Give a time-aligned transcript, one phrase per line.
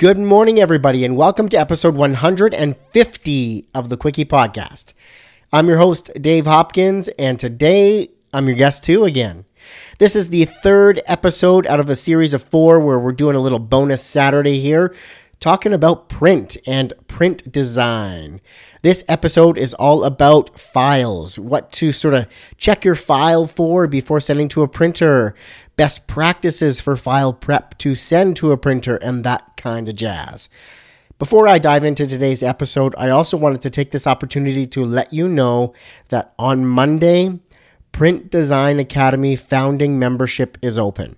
[0.00, 4.94] Good morning, everybody, and welcome to episode 150 of the Quickie Podcast.
[5.52, 9.44] I'm your host, Dave Hopkins, and today I'm your guest too again.
[9.98, 13.40] This is the third episode out of a series of four where we're doing a
[13.40, 14.94] little bonus Saturday here
[15.40, 18.42] talking about print and print design.
[18.82, 22.26] This episode is all about files, what to sort of
[22.58, 25.34] check your file for before sending to a printer,
[25.76, 30.50] best practices for file prep to send to a printer, and that kind of jazz.
[31.18, 35.12] Before I dive into today's episode, I also wanted to take this opportunity to let
[35.12, 35.74] you know
[36.08, 37.40] that on Monday,
[37.92, 41.16] Print Design Academy founding membership is open.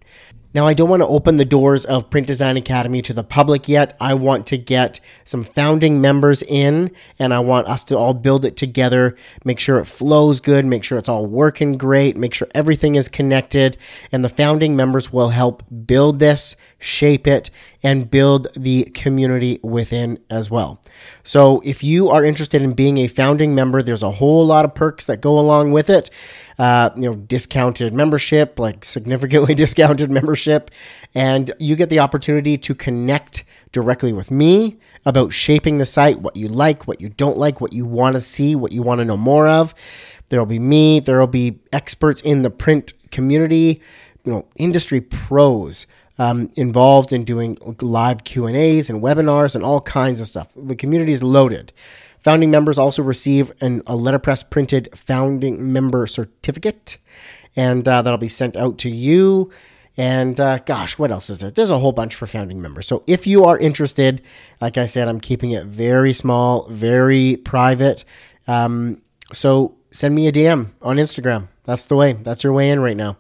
[0.55, 3.69] Now, I don't want to open the doors of Print Design Academy to the public
[3.69, 3.97] yet.
[3.99, 8.45] I want to get some founding members in and I want us to all build
[8.45, 12.49] it together, make sure it flows good, make sure it's all working great, make sure
[12.55, 13.79] everything is connected.
[14.11, 17.51] And the founding members will help build this, shape it,
[17.83, 20.83] and build the community within as well.
[21.25, 24.75] So, if you are interested in being a founding member, there's a whole lot of
[24.75, 26.11] perks that go along with it
[26.59, 30.42] uh, you know, discounted membership, like significantly discounted membership,
[31.15, 36.37] and you get the opportunity to connect directly with me about shaping the site, what
[36.37, 39.05] you like, what you don't like, what you want to see, what you want to
[39.05, 39.75] know more of.
[40.29, 43.81] There'll be me, there'll be experts in the print community,
[44.25, 45.87] you know, industry pros.
[46.19, 50.47] Um, involved in doing live Q and A's and webinars and all kinds of stuff.
[50.55, 51.73] The community is loaded.
[52.19, 56.99] Founding members also receive an, a letterpress printed founding member certificate,
[57.57, 59.51] and uh, that'll be sent out to you.
[59.97, 61.51] And uh, gosh, what else is there?
[61.51, 62.87] There's a whole bunch for founding members.
[62.87, 64.23] So if you are interested,
[64.61, 68.05] like I said, I'm keeping it very small, very private.
[68.47, 71.49] Um, so send me a DM on Instagram.
[71.65, 72.15] That's the way.
[72.15, 73.19] That's your way in right now.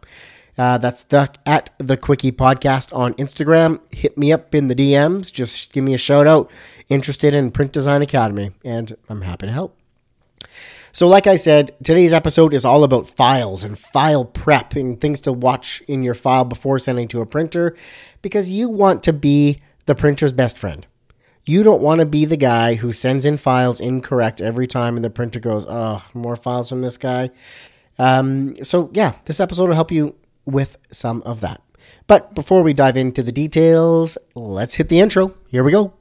[0.58, 3.80] Uh, that's the at the Quickie Podcast on Instagram.
[3.94, 5.32] Hit me up in the DMs.
[5.32, 6.50] Just give me a shout out.
[6.88, 9.81] Interested in Print Design Academy, and I'm happy to help.
[10.94, 15.20] So, like I said, today's episode is all about files and file prep and things
[15.22, 17.74] to watch in your file before sending to a printer
[18.20, 20.86] because you want to be the printer's best friend.
[21.46, 25.04] You don't want to be the guy who sends in files incorrect every time and
[25.04, 27.30] the printer goes, oh, more files from this guy.
[27.98, 30.14] Um, so, yeah, this episode will help you
[30.44, 31.62] with some of that.
[32.06, 35.34] But before we dive into the details, let's hit the intro.
[35.48, 35.94] Here we go.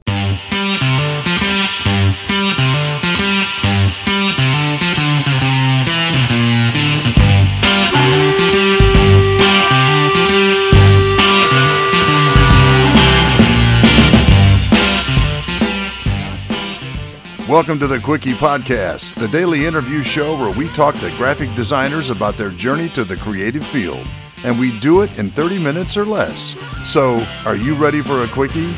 [17.52, 22.08] Welcome to the Quickie Podcast, the daily interview show where we talk to graphic designers
[22.08, 24.06] about their journey to the creative field
[24.42, 26.56] and we do it in 30 minutes or less.
[26.86, 28.72] So, are you ready for a quickie?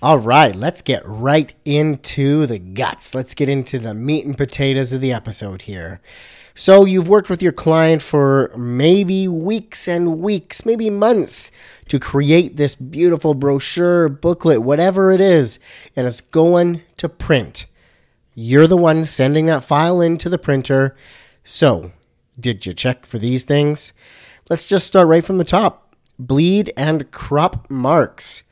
[0.00, 3.16] All right, let's get right into the guts.
[3.16, 6.00] Let's get into the meat and potatoes of the episode here.
[6.58, 11.52] So you've worked with your client for maybe weeks and weeks, maybe months
[11.88, 15.60] to create this beautiful brochure, booklet, whatever it is,
[15.94, 17.66] and it's going to print.
[18.34, 20.96] You're the one sending that file into the printer.
[21.44, 21.92] So,
[22.40, 23.92] did you check for these things?
[24.48, 25.94] Let's just start right from the top.
[26.18, 28.44] Bleed and crop marks.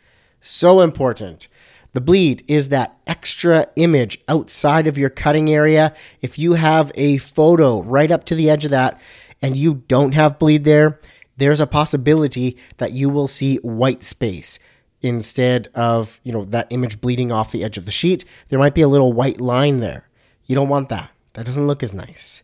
[0.43, 1.49] So important.
[1.94, 5.94] The bleed is that extra image outside of your cutting area.
[6.21, 9.00] If you have a photo right up to the edge of that
[9.41, 11.00] and you don't have bleed there,
[11.37, 14.59] there's a possibility that you will see white space
[15.03, 18.25] instead of, you know, that image bleeding off the edge of the sheet.
[18.49, 20.09] There might be a little white line there.
[20.47, 21.11] You don't want that.
[21.34, 22.43] That doesn't look as nice.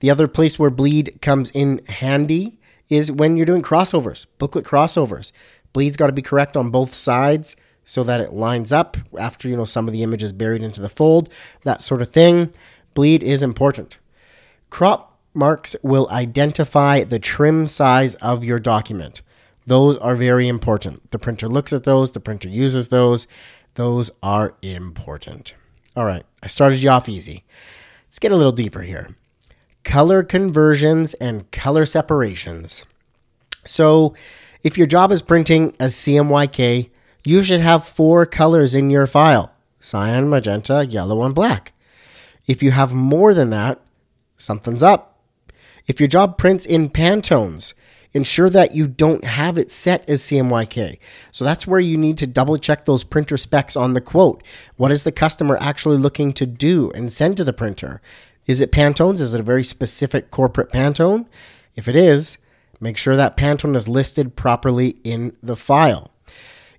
[0.00, 5.32] The other place where bleed comes in handy is when you're doing crossovers, booklet crossovers.
[5.72, 9.56] Bleed's got to be correct on both sides so that it lines up after you
[9.56, 11.28] know some of the image is buried into the fold,
[11.64, 12.52] that sort of thing.
[12.94, 13.98] Bleed is important.
[14.70, 19.22] Crop marks will identify the trim size of your document.
[19.66, 21.10] Those are very important.
[21.10, 23.26] The printer looks at those, the printer uses those.
[23.74, 25.54] Those are important.
[25.96, 27.44] All right, I started you off easy.
[28.06, 29.16] Let's get a little deeper here.
[29.82, 32.84] Color conversions and color separations.
[33.64, 34.14] So,
[34.62, 36.90] if your job is printing a CMYK,
[37.24, 39.50] you should have four colors in your file
[39.80, 41.72] cyan, magenta, yellow, and black.
[42.46, 43.80] If you have more than that,
[44.36, 45.18] something's up.
[45.86, 47.74] If your job prints in Pantones,
[48.14, 50.98] ensure that you don't have it set as CMYK.
[51.32, 54.42] So that's where you need to double check those printer specs on the quote.
[54.76, 58.00] What is the customer actually looking to do and send to the printer?
[58.46, 59.20] Is it Pantones?
[59.20, 61.26] Is it a very specific corporate Pantone?
[61.74, 62.38] If it is,
[62.80, 66.13] make sure that Pantone is listed properly in the file.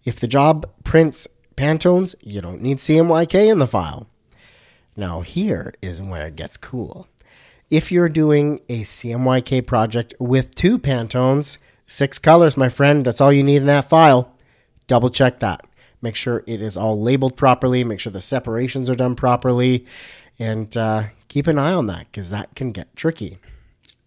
[0.05, 4.07] If the job prints Pantones, you don't need CMYK in the file.
[4.95, 7.07] Now, here is where it gets cool.
[7.69, 11.57] If you're doing a CMYK project with two Pantones,
[11.87, 14.31] six colors, my friend, that's all you need in that file.
[14.87, 15.65] Double check that.
[16.01, 17.83] Make sure it is all labeled properly.
[17.83, 19.85] Make sure the separations are done properly.
[20.37, 23.39] And uh, keep an eye on that because that can get tricky.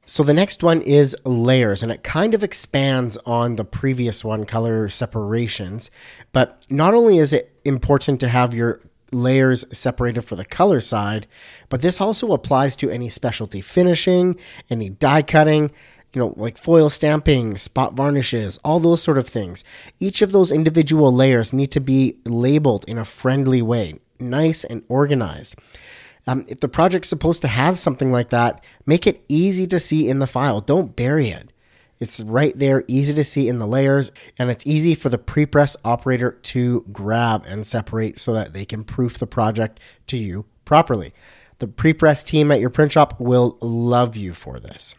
[0.08, 4.46] So the next one is layers, and it kind of expands on the previous one,
[4.46, 5.90] color separations.
[6.32, 8.81] But not only is it important to have your
[9.12, 11.26] layers separated for the color side,
[11.69, 14.37] but this also applies to any specialty finishing,
[14.70, 15.70] any die cutting,
[16.14, 19.62] you know, like foil stamping, spot varnishes, all those sort of things.
[19.99, 24.82] Each of those individual layers need to be labeled in a friendly way, nice and
[24.88, 25.54] organized.
[26.28, 30.10] Um, if the project's supposed to have something like that, make it easy to see
[30.10, 30.60] in the file.
[30.60, 31.50] Don't bury it.
[32.00, 35.75] It's right there, easy to see in the layers, and it's easy for the prepress
[35.86, 41.14] operator to grab and separate so that they can proof the project to you properly.
[41.60, 44.94] The prepress team at your print shop will love you for this.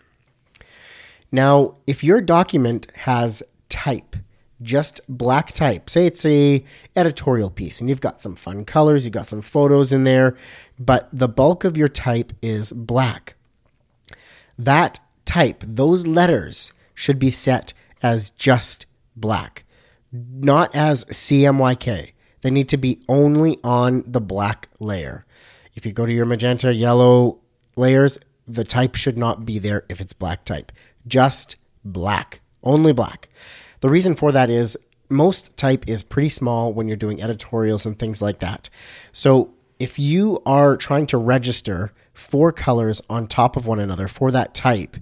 [1.31, 4.15] Now, if your document has type,
[4.61, 5.89] just black type.
[5.89, 6.63] Say it's a
[6.95, 10.35] editorial piece and you've got some fun colors, you've got some photos in there,
[10.77, 13.35] but the bulk of your type is black.
[14.57, 18.85] That type, those letters should be set as just
[19.15, 19.63] black,
[20.11, 22.11] not as CMYK.
[22.41, 25.25] They need to be only on the black layer.
[25.75, 27.39] If you go to your magenta, yellow
[27.75, 28.17] layers,
[28.47, 30.71] the type should not be there if it's black type.
[31.07, 31.55] Just
[31.85, 33.29] black, only black.
[33.81, 34.77] The reason for that is
[35.09, 38.69] most type is pretty small when you're doing editorials and things like that.
[39.11, 44.31] So if you are trying to register four colors on top of one another for
[44.31, 44.97] that type,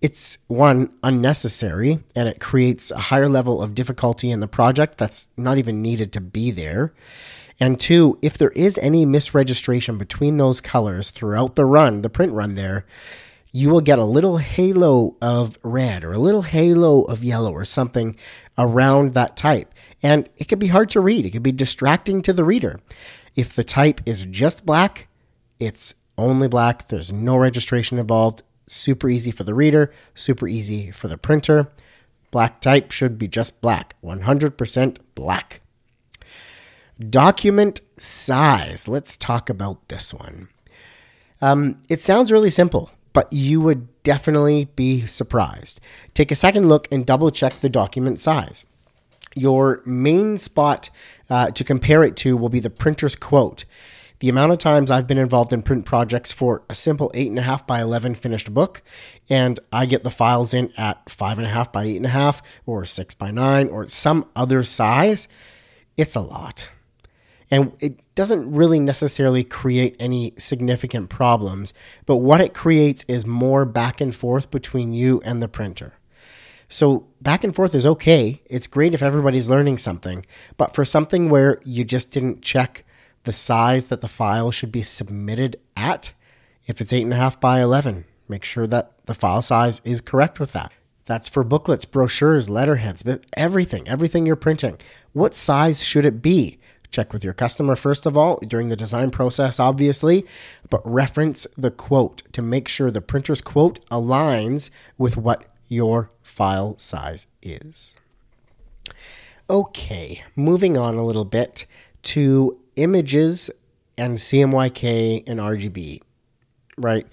[0.00, 5.28] it's one unnecessary and it creates a higher level of difficulty in the project that's
[5.36, 6.92] not even needed to be there.
[7.60, 12.32] And two, if there is any misregistration between those colors throughout the run, the print
[12.32, 12.86] run there,
[13.52, 17.64] you will get a little halo of red or a little halo of yellow or
[17.64, 18.16] something
[18.56, 19.72] around that type.
[20.02, 21.24] And it can be hard to read.
[21.24, 22.80] It can be distracting to the reader.
[23.34, 25.08] If the type is just black,
[25.58, 26.88] it's only black.
[26.88, 28.42] There's no registration involved.
[28.66, 31.72] Super easy for the reader, super easy for the printer.
[32.30, 35.62] Black type should be just black, 100% black.
[37.08, 38.86] Document size.
[38.88, 40.48] Let's talk about this one.
[41.40, 45.80] Um, it sounds really simple but you would definitely be surprised.
[46.14, 48.64] Take a second look and double check the document size.
[49.36, 50.90] Your main spot
[51.30, 53.64] uh, to compare it to will be the printer's quote.
[54.20, 57.80] The amount of times I've been involved in print projects for a simple 8.5 by
[57.80, 58.82] 11 finished book,
[59.30, 63.86] and I get the files in at 5.5 by 8.5 or 6 by 9 or
[63.86, 65.28] some other size,
[65.96, 66.68] it's a lot.
[67.50, 71.72] And it doesn't really necessarily create any significant problems,
[72.04, 75.94] but what it creates is more back and forth between you and the printer.
[76.68, 78.42] So, back and forth is okay.
[78.44, 80.26] It's great if everybody's learning something,
[80.58, 82.84] but for something where you just didn't check
[83.24, 86.12] the size that the file should be submitted at,
[86.66, 90.70] if it's 8.5 by 11, make sure that the file size is correct with that.
[91.06, 94.76] That's for booklets, brochures, letterheads, but everything, everything you're printing.
[95.14, 96.58] What size should it be?
[96.90, 100.24] Check with your customer first of all during the design process, obviously,
[100.70, 106.78] but reference the quote to make sure the printer's quote aligns with what your file
[106.78, 107.96] size is.
[109.50, 111.66] Okay, moving on a little bit
[112.02, 113.50] to images
[113.96, 116.00] and CMYK and RGB,
[116.76, 117.06] right?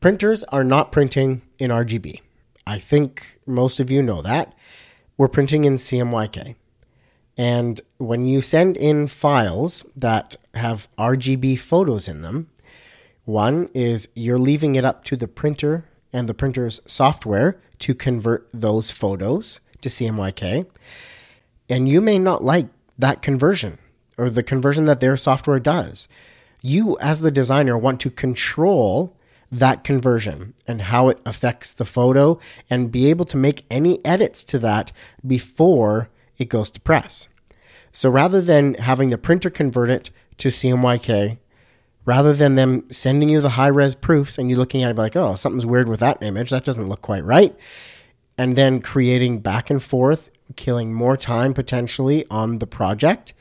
[0.00, 2.20] Printers are not printing in RGB.
[2.66, 4.54] I think most of you know that.
[5.16, 6.56] We're printing in CMYK.
[7.36, 12.48] And when you send in files that have RGB photos in them,
[13.24, 18.48] one is you're leaving it up to the printer and the printer's software to convert
[18.52, 20.66] those photos to CMYK.
[21.68, 22.66] And you may not like
[22.98, 23.78] that conversion
[24.16, 26.06] or the conversion that their software does.
[26.60, 29.16] You, as the designer, want to control
[29.50, 32.38] that conversion and how it affects the photo
[32.70, 34.92] and be able to make any edits to that
[35.26, 37.28] before it goes to press.
[37.92, 41.38] So rather than having the printer convert it to CMYK,
[42.04, 45.16] rather than them sending you the high res proofs and you looking at it like,
[45.16, 47.54] oh, something's weird with that image, that doesn't look quite right,
[48.36, 53.32] and then creating back and forth, killing more time potentially on the project,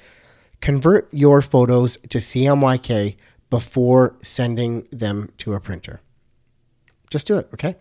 [0.61, 3.15] convert your photos to CMYK
[3.49, 5.99] before sending them to a printer.
[7.09, 7.75] Just do it, okay?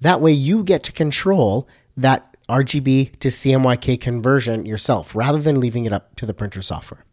[0.00, 5.84] That way you get to control that RGB to CMYK conversion yourself rather than leaving
[5.84, 7.04] it up to the printer software.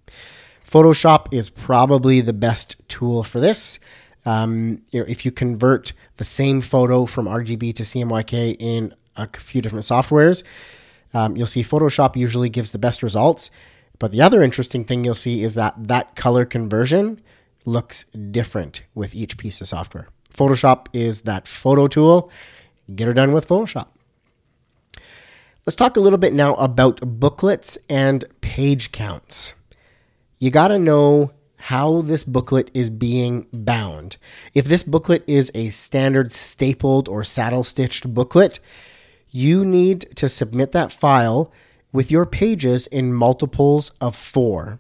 [0.66, 3.80] Photoshop is probably the best tool for this.
[4.26, 9.28] Um, you know, if you convert the same photo from RGB to CMYK in a
[9.38, 10.44] few different softwares,
[11.14, 13.52] um, you'll see Photoshop usually gives the best results.
[14.00, 17.22] But the other interesting thing you'll see is that that color conversion
[17.66, 20.08] looks different with each piece of software.
[20.34, 22.32] Photoshop is that photo tool.
[22.94, 23.88] Get her done with Photoshop.
[25.66, 29.56] Let's talk a little bit now about booklets and page counts.
[30.38, 34.18] You got to know how this booklet is being bound.
[34.54, 38.60] If this booklet is a standard stapled or saddle stitched booklet,
[39.32, 41.52] you need to submit that file
[41.92, 44.80] with your pages in multiples of four.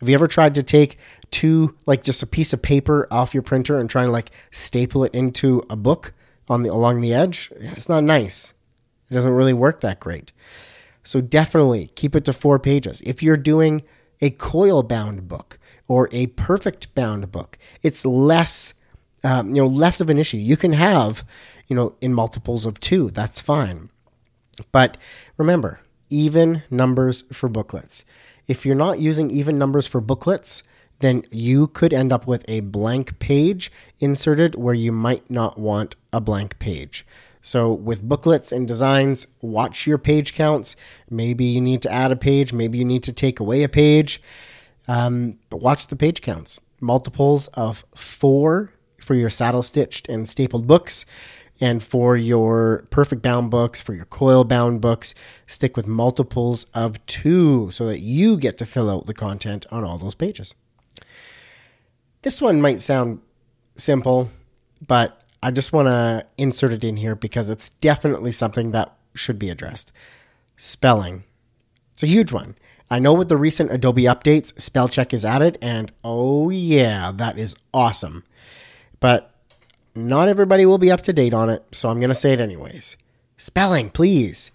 [0.00, 0.98] Have you ever tried to take
[1.30, 5.02] two, like just a piece of paper off your printer and try and like staple
[5.02, 6.12] it into a book
[6.46, 7.50] on the along the edge?
[7.56, 8.52] It's not nice.
[9.10, 10.32] It doesn't really work that great.
[11.02, 13.00] So definitely keep it to four pages.
[13.02, 13.82] If you're doing
[14.20, 18.74] a coil bound book or a perfect bound book, it's less,
[19.22, 20.38] um, you know, less of an issue.
[20.38, 21.24] You can have,
[21.68, 23.10] you know, in multiples of two.
[23.10, 23.90] That's fine.
[24.72, 24.96] But
[25.36, 28.04] remember, even numbers for booklets.
[28.46, 30.62] If you're not using even numbers for booklets,
[31.00, 35.96] then you could end up with a blank page inserted where you might not want
[36.12, 37.04] a blank page.
[37.46, 40.74] So, with booklets and designs, watch your page counts.
[41.08, 44.20] Maybe you need to add a page, maybe you need to take away a page,
[44.88, 46.60] um, but watch the page counts.
[46.80, 51.06] Multiples of four for your saddle stitched and stapled books.
[51.60, 55.14] And for your perfect bound books, for your coil bound books,
[55.46, 59.84] stick with multiples of two so that you get to fill out the content on
[59.84, 60.52] all those pages.
[62.22, 63.20] This one might sound
[63.76, 64.30] simple,
[64.84, 69.38] but I just want to insert it in here because it's definitely something that should
[69.38, 69.92] be addressed.
[70.56, 71.24] Spelling.
[71.92, 72.56] It's a huge one.
[72.90, 77.38] I know with the recent Adobe updates, spell check is added, and oh yeah, that
[77.38, 78.22] is awesome.
[79.00, 79.34] But
[79.94, 82.40] not everybody will be up to date on it, so I'm going to say it
[82.40, 82.96] anyways.
[83.36, 84.50] Spelling, please.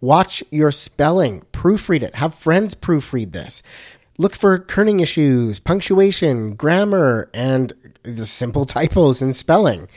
[0.00, 3.62] Watch your spelling, proofread it, have friends proofread this.
[4.18, 9.88] Look for kerning issues, punctuation, grammar, and the simple typos in spelling.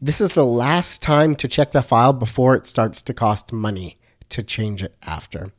[0.00, 3.98] This is the last time to check the file before it starts to cost money
[4.30, 5.52] to change it after.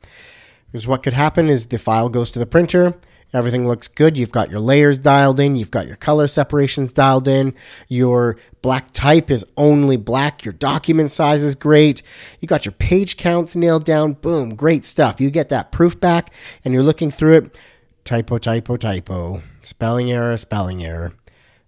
[0.66, 2.96] Because what could happen is the file goes to the printer,
[3.32, 4.16] everything looks good.
[4.16, 7.54] You've got your layers dialed in, you've got your color separations dialed in,
[7.88, 12.02] your black type is only black, your document size is great,
[12.40, 14.14] you got your page counts nailed down.
[14.14, 15.20] Boom, great stuff.
[15.20, 16.32] You get that proof back
[16.64, 17.58] and you're looking through it.
[18.04, 21.12] Typo, typo, typo, spelling error, spelling error.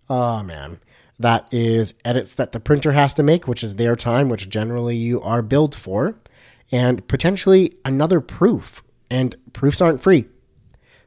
[0.08, 0.78] Oh man.
[1.18, 4.96] That is edits that the printer has to make, which is their time, which generally
[4.96, 6.18] you are billed for,
[6.72, 8.82] and potentially another proof.
[9.10, 10.24] And proofs aren't free.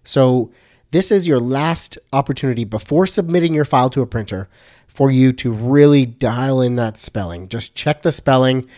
[0.03, 0.51] So,
[0.91, 4.47] this is your last opportunity before submitting your file to a printer
[4.87, 7.49] for you to really dial in that spelling.
[7.49, 8.69] Just check the spelling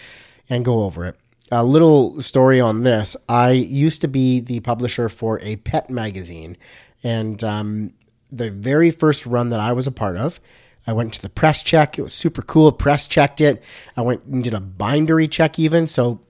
[0.50, 1.16] and go over it.
[1.52, 6.58] A little story on this I used to be the publisher for a pet magazine,
[7.04, 7.94] and um,
[8.32, 10.40] the very first run that I was a part of,
[10.86, 12.00] I went to the press check.
[12.00, 12.72] It was super cool.
[12.72, 13.64] Press checked it.
[13.96, 15.86] I went and did a bindery check even.
[15.86, 16.22] So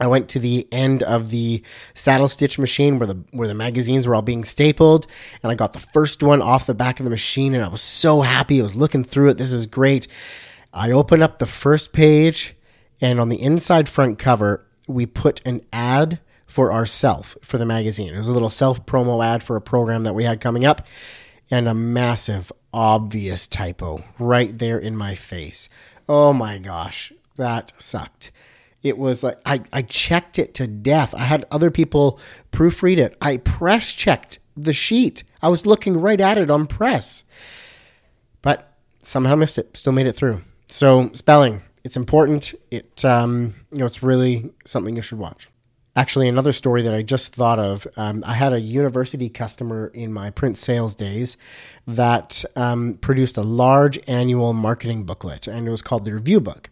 [0.00, 1.62] I went to the end of the
[1.92, 5.06] saddle stitch machine where the where the magazines were all being stapled,
[5.42, 7.82] and I got the first one off the back of the machine, and I was
[7.82, 8.60] so happy.
[8.60, 9.36] I was looking through it.
[9.36, 10.06] This is great.
[10.72, 12.54] I opened up the first page,
[13.00, 18.12] and on the inside front cover, we put an ad for ourself for the magazine.
[18.12, 20.86] It was a little self promo ad for a program that we had coming up,
[21.50, 25.68] and a massive obvious typo right there in my face.
[26.08, 28.32] Oh my gosh, that sucked.
[28.82, 31.14] It was like I, I checked it to death.
[31.14, 32.18] I had other people
[32.50, 33.16] proofread it.
[33.20, 35.24] I press checked the sheet.
[35.42, 37.24] I was looking right at it on press.
[38.42, 39.76] But somehow missed it.
[39.76, 40.40] Still made it through.
[40.68, 42.54] So spelling, it's important.
[42.70, 45.48] It um, you know, it's really something you should watch.
[45.96, 50.12] Actually, another story that I just thought of um, I had a university customer in
[50.12, 51.36] my print sales days
[51.86, 56.70] that um, produced a large annual marketing booklet, and it was called the Review Book.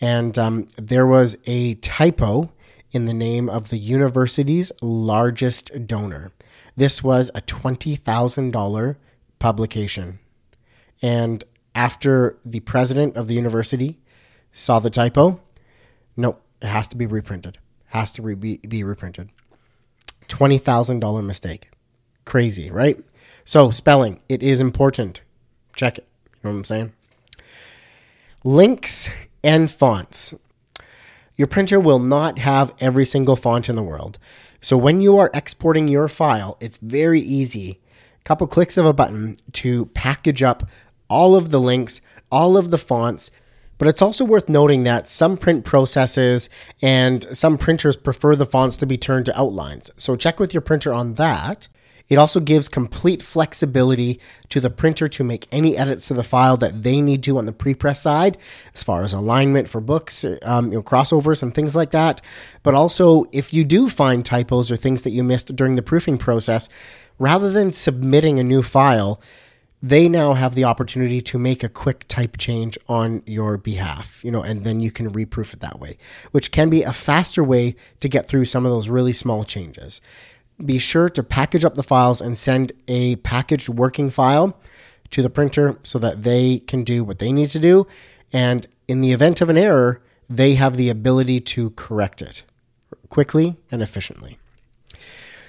[0.00, 2.50] And um, there was a typo
[2.90, 6.32] in the name of the university's largest donor.
[6.76, 8.96] This was a $20,000
[9.38, 10.18] publication.
[11.02, 13.98] And after the president of the university
[14.52, 15.40] saw the typo,
[16.16, 19.30] no, it has to be reprinted has to re- be, be reprinted.
[20.28, 21.70] $20,000 mistake.
[22.24, 22.98] Crazy, right?
[23.44, 25.22] So, spelling, it is important.
[25.74, 26.06] check it.
[26.26, 26.92] You know what I'm saying?
[28.44, 29.10] Links
[29.42, 30.34] and fonts.
[31.36, 34.18] Your printer will not have every single font in the world.
[34.60, 37.80] So when you are exporting your file, it's very easy,
[38.20, 40.68] a couple clicks of a button to package up
[41.08, 42.00] all of the links,
[42.30, 43.30] all of the fonts.
[43.78, 46.50] But it's also worth noting that some print processes
[46.82, 49.90] and some printers prefer the fonts to be turned to outlines.
[49.96, 51.68] So check with your printer on that.
[52.08, 54.18] It also gives complete flexibility
[54.48, 57.44] to the printer to make any edits to the file that they need to on
[57.46, 58.38] the prepress side,
[58.74, 62.22] as far as alignment for books, um, you know, crossovers and things like that.
[62.62, 66.16] But also, if you do find typos or things that you missed during the proofing
[66.16, 66.70] process,
[67.18, 69.20] rather than submitting a new file,
[69.82, 74.30] they now have the opportunity to make a quick type change on your behalf, you
[74.30, 75.96] know, and then you can reproof it that way,
[76.32, 80.00] which can be a faster way to get through some of those really small changes
[80.64, 84.58] be sure to package up the files and send a packaged working file
[85.10, 87.86] to the printer so that they can do what they need to do.
[88.32, 92.42] And in the event of an error, they have the ability to correct it
[93.08, 94.38] quickly and efficiently.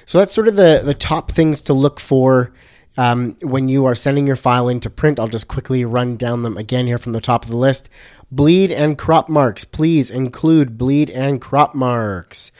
[0.05, 2.53] So that's sort of the, the top things to look for
[2.97, 5.19] um, when you are sending your file into print.
[5.19, 7.89] I'll just quickly run down them again here from the top of the list.
[8.31, 9.63] Bleed and crop marks.
[9.63, 12.51] Please include bleed and crop marks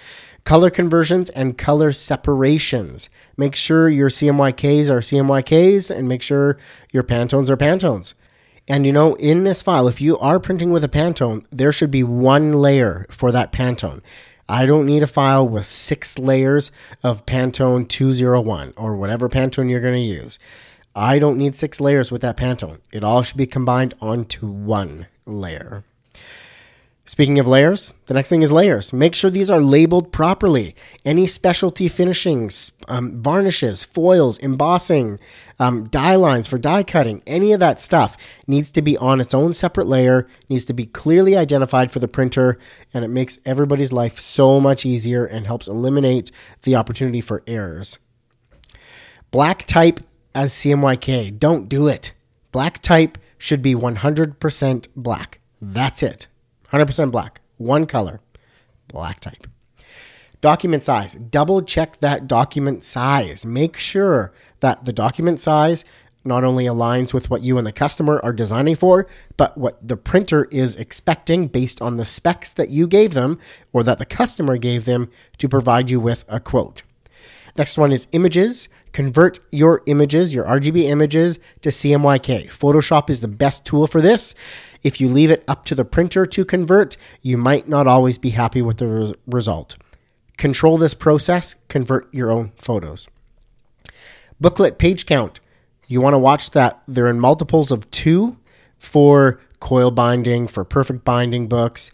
[0.50, 3.10] color conversions and color separations.
[3.38, 6.58] Make sure your CMYKs are CMYKs and make sure
[6.92, 8.16] your Pantones are Pantones.
[8.68, 11.92] And you know, in this file, if you are printing with a Pantone, there should
[11.92, 14.02] be one layer for that Pantone.
[14.52, 16.72] I don't need a file with six layers
[17.04, 20.40] of Pantone 201 or whatever Pantone you're going to use.
[20.96, 22.80] I don't need six layers with that Pantone.
[22.92, 25.84] It all should be combined onto one layer.
[27.10, 28.94] Speaking of layers, the next thing is layers.
[28.94, 30.76] Make sure these are labeled properly.
[31.04, 35.18] Any specialty finishings, um, varnishes, foils, embossing,
[35.58, 39.34] um, die lines for die cutting, any of that stuff needs to be on its
[39.34, 42.60] own separate layer, needs to be clearly identified for the printer,
[42.94, 46.30] and it makes everybody's life so much easier and helps eliminate
[46.62, 47.98] the opportunity for errors.
[49.32, 50.00] Black type
[50.36, 51.40] as CMYK.
[51.40, 52.14] Don't do it.
[52.52, 55.40] Black type should be 100% black.
[55.60, 56.28] That's it.
[56.72, 58.22] 100% black, one color,
[58.88, 59.48] black type.
[60.42, 61.16] Document size.
[61.16, 63.46] Double check that document size.
[63.46, 65.84] Make sure that the document size
[66.24, 69.98] not only aligns with what you and the customer are designing for, but what the
[69.98, 73.40] printer is expecting based on the specs that you gave them
[73.74, 76.84] or that the customer gave them to provide you with a quote.
[77.58, 78.70] Next one is images.
[78.92, 82.48] Convert your images, your RGB images, to CMYK.
[82.48, 84.36] Photoshop is the best tool for this.
[84.84, 88.30] If you leave it up to the printer to convert, you might not always be
[88.32, 89.78] happy with the res- result.
[90.38, 93.08] Control this process, convert your own photos.
[94.40, 95.42] Booklet page count.
[95.88, 98.38] You want to watch that they're in multiples of two
[98.78, 101.92] for coil binding, for perfect binding books,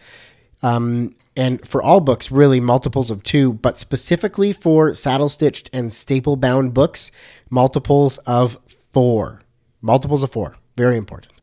[0.62, 5.92] um, and for all books, really multiples of two, but specifically for saddle stitched and
[5.92, 7.12] staple bound books,
[7.50, 8.58] multiples of
[8.92, 9.42] four.
[9.82, 10.58] Multiples of four.
[10.78, 11.34] Very important.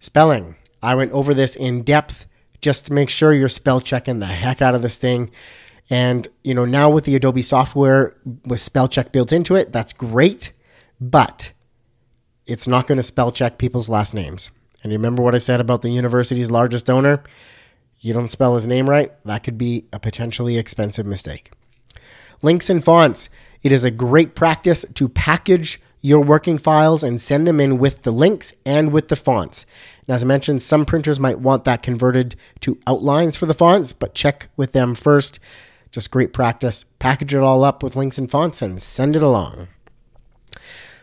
[0.00, 0.56] Spelling.
[0.82, 2.26] I went over this in depth
[2.60, 5.30] just to make sure you're spell checking the heck out of this thing.
[5.90, 9.92] And, you know, now with the Adobe software with spell check built into it, that's
[9.92, 10.52] great,
[11.00, 11.52] but
[12.46, 14.50] it's not going to spell check people's last names.
[14.82, 17.22] And you remember what I said about the university's largest donor?
[18.00, 21.50] You don't spell his name right, that could be a potentially expensive mistake.
[22.42, 23.28] Links and fonts.
[23.62, 28.02] It is a great practice to package your working files and send them in with
[28.02, 29.66] the links and with the fonts.
[30.06, 33.92] And as I mentioned, some printers might want that converted to outlines for the fonts,
[33.92, 35.40] but check with them first.
[35.90, 36.84] Just great practice.
[37.00, 39.68] Package it all up with links and fonts and send it along.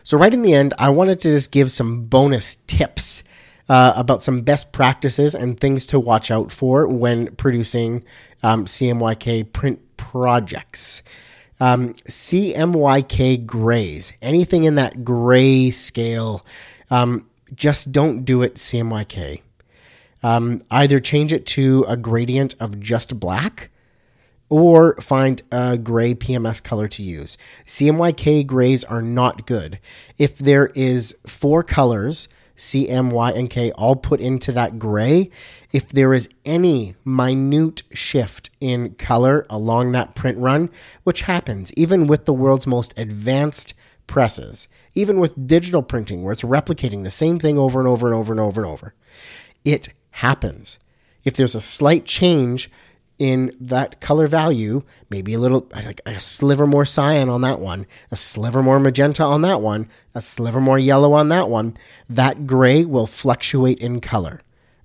[0.02, 3.24] So, right in the end, I wanted to just give some bonus tips
[3.68, 8.04] uh, about some best practices and things to watch out for when producing
[8.42, 11.02] um, CMYK print projects.
[11.58, 16.44] Um, CMYK grays, anything in that gray scale,
[16.90, 19.42] um, just don't do it CMYK.
[20.22, 23.70] Um, either change it to a gradient of just black
[24.48, 27.36] or find a gray PMS color to use.
[27.66, 29.78] CMYK grays are not good.
[30.18, 35.30] If there is four colors, C, M, Y, and K all put into that gray.
[35.72, 40.70] If there is any minute shift in color along that print run,
[41.04, 43.74] which happens even with the world's most advanced
[44.06, 48.16] presses, even with digital printing where it's replicating the same thing over and over and
[48.16, 48.94] over and over and over,
[49.64, 50.78] it happens.
[51.24, 52.70] If there's a slight change,
[53.18, 57.86] in that color value, maybe a little, like a sliver more cyan on that one,
[58.10, 61.76] a sliver more magenta on that one, a sliver more yellow on that one,
[62.08, 64.40] that gray will fluctuate in color.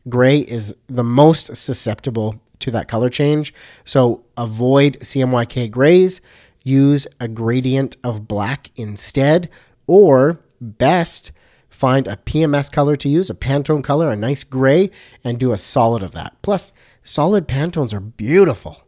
[0.07, 3.53] Gray is the most susceptible to that color change.
[3.83, 6.21] So avoid CMYK grays,
[6.63, 9.49] use a gradient of black instead,
[9.87, 11.31] or best,
[11.69, 14.91] find a PMS color to use, a Pantone color, a nice gray,
[15.23, 16.35] and do a solid of that.
[16.41, 16.71] Plus,
[17.03, 18.83] solid Pantones are beautiful.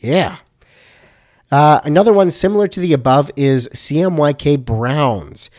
[0.00, 0.38] Yeah.
[1.50, 5.50] Uh, another one similar to the above is CMYK Browns.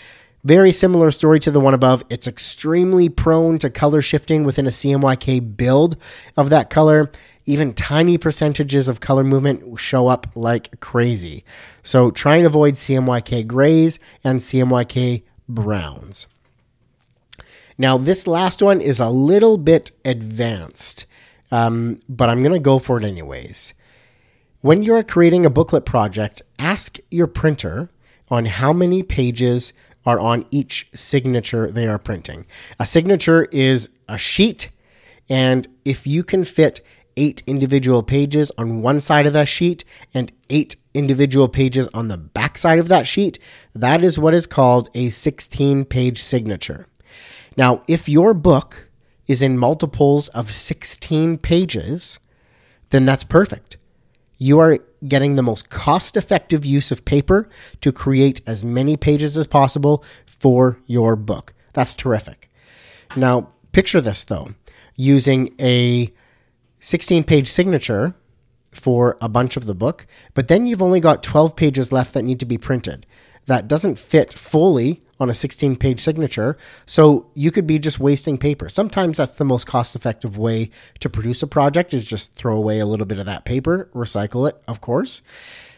[0.43, 2.04] Very similar story to the one above.
[2.10, 5.97] It's extremely prone to color shifting within a CMYK build
[6.38, 7.12] of that color.
[7.45, 11.43] Even tiny percentages of color movement show up like crazy.
[11.84, 16.28] So try and avoid CMYK grays and CMYK browns.
[17.78, 21.06] Now, this last one is a little bit advanced,
[21.51, 23.73] um, but I'm going to go for it anyways.
[24.62, 27.89] When you're creating a booklet project, ask your printer
[28.29, 29.73] on how many pages
[30.05, 32.45] are on each signature they are printing.
[32.79, 34.69] A signature is a sheet,
[35.29, 36.81] and if you can fit
[37.17, 39.83] eight individual pages on one side of that sheet
[40.13, 43.39] and eight individual pages on the back side of that sheet,
[43.73, 46.88] that is what is called a 16 page signature.
[47.57, 48.88] Now, if your book
[49.29, 52.19] is in multiples of 16 pages,
[52.89, 53.77] then that's perfect.
[54.39, 57.47] You are getting the most cost effective use of paper
[57.81, 61.53] to create as many pages as possible for your book.
[61.73, 62.49] That's terrific.
[63.15, 64.55] Now, picture this though
[64.95, 66.11] using a
[66.79, 68.15] 16 page signature
[68.71, 72.23] for a bunch of the book, but then you've only got 12 pages left that
[72.23, 73.05] need to be printed.
[73.45, 76.58] That doesn't fit fully on a 16 page signature.
[76.86, 78.69] So you could be just wasting paper.
[78.69, 82.79] Sometimes that's the most cost effective way to produce a project is just throw away
[82.79, 85.21] a little bit of that paper, recycle it, of course.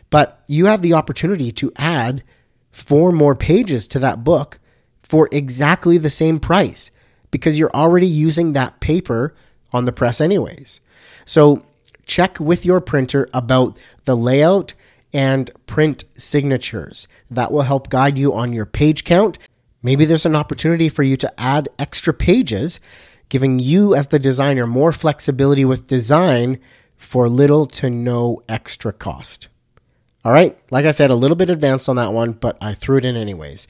[0.09, 2.23] But you have the opportunity to add
[2.71, 4.59] four more pages to that book
[5.01, 6.91] for exactly the same price
[7.31, 9.33] because you're already using that paper
[9.73, 10.81] on the press anyways.
[11.25, 11.65] So
[12.05, 14.73] check with your printer about the layout
[15.13, 17.07] and print signatures.
[17.29, 19.37] That will help guide you on your page count.
[19.83, 22.79] Maybe there's an opportunity for you to add extra pages,
[23.29, 26.59] giving you, as the designer, more flexibility with design
[26.95, 29.47] for little to no extra cost.
[30.23, 32.97] All right, like I said, a little bit advanced on that one, but I threw
[32.97, 33.67] it in anyways.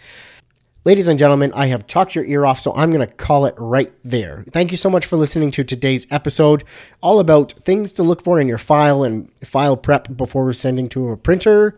[0.84, 3.54] Ladies and gentlemen, I have talked your ear off, so I'm going to call it
[3.56, 4.44] right there.
[4.50, 6.64] Thank you so much for listening to today's episode,
[7.04, 11.10] all about things to look for in your file and file prep before sending to
[11.10, 11.78] a printer.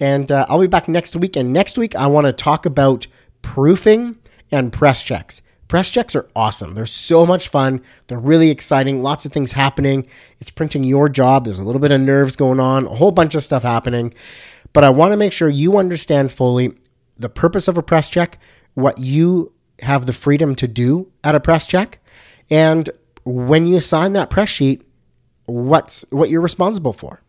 [0.00, 1.36] And uh, I'll be back next week.
[1.36, 3.06] And next week, I want to talk about
[3.42, 4.16] proofing
[4.50, 5.40] and press checks.
[5.68, 6.74] Press checks are awesome.
[6.74, 7.80] They're so much fun.
[8.08, 9.04] They're really exciting.
[9.04, 10.04] Lots of things happening.
[10.40, 11.44] It's printing your job.
[11.44, 14.14] There's a little bit of nerves going on, a whole bunch of stuff happening.
[14.72, 16.72] But I want to make sure you understand fully
[17.18, 18.38] the purpose of a press check,
[18.74, 21.98] what you have the freedom to do at a press check,
[22.50, 22.90] and
[23.24, 24.82] when you sign that press sheet,
[25.46, 27.22] what's what you're responsible for.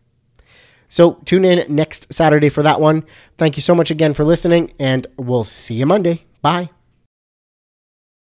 [0.88, 3.04] So tune in next Saturday for that one.
[3.36, 6.24] Thank you so much again for listening, and we'll see you Monday.
[6.40, 6.70] Bye.